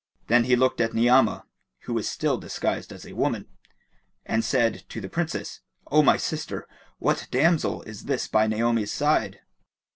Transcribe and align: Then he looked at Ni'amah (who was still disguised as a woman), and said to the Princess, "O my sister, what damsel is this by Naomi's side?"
Then 0.25 0.45
he 0.45 0.55
looked 0.55 0.81
at 0.81 0.95
Ni'amah 0.95 1.45
(who 1.81 1.93
was 1.93 2.09
still 2.09 2.39
disguised 2.39 2.91
as 2.91 3.05
a 3.05 3.13
woman), 3.13 3.45
and 4.25 4.43
said 4.43 4.81
to 4.89 4.99
the 4.99 5.07
Princess, 5.11 5.59
"O 5.91 6.01
my 6.01 6.17
sister, 6.17 6.67
what 6.97 7.27
damsel 7.29 7.83
is 7.83 8.05
this 8.05 8.27
by 8.27 8.47
Naomi's 8.47 8.91
side?" 8.91 9.41